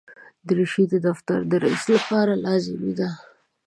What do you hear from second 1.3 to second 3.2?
د رئیس لپاره لازمي ده.